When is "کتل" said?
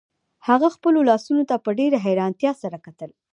2.85-3.09